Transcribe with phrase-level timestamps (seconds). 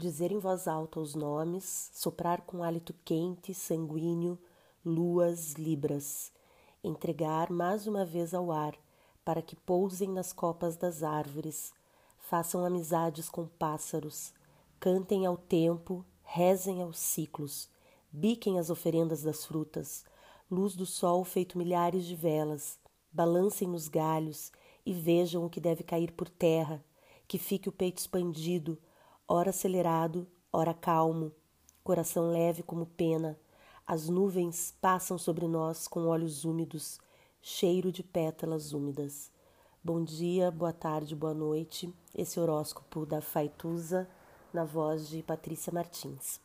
[0.00, 4.38] dizer em voz alta os nomes, soprar com hálito quente, sanguíneo,
[4.84, 6.32] luas, libras,
[6.82, 8.74] entregar mais uma vez ao ar,
[9.22, 11.72] para que pousem nas copas das árvores,
[12.18, 14.32] façam amizades com pássaros,
[14.80, 17.68] cantem ao tempo, rezem aos ciclos,
[18.10, 20.04] biquem as oferendas das frutas,
[20.50, 22.78] luz do sol feito milhares de velas,
[23.12, 24.50] balancem nos galhos
[24.86, 26.82] e vejam o que deve cair por terra,
[27.28, 28.78] que fique o peito expandido,
[29.32, 31.30] ora acelerado, ora calmo,
[31.84, 33.38] coração leve como pena.
[33.86, 36.98] As nuvens passam sobre nós com olhos úmidos,
[37.40, 39.30] cheiro de pétalas úmidas.
[39.84, 41.94] Bom dia, boa tarde, boa noite.
[42.12, 44.08] Esse horóscopo da Faituza,
[44.52, 46.40] na voz de Patrícia Martins.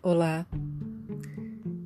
[0.00, 0.46] Olá,